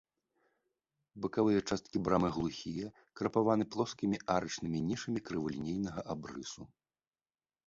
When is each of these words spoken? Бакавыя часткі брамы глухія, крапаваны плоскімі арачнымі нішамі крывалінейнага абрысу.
Бакавыя 1.25 1.59
часткі 1.69 1.97
брамы 2.07 2.29
глухія, 2.37 2.87
крапаваны 3.21 3.63
плоскімі 3.77 4.17
арачнымі 4.37 4.79
нішамі 4.89 5.19
крывалінейнага 5.29 6.01
абрысу. 6.17 6.63